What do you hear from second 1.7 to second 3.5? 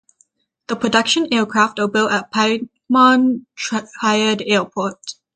are built at Piedmont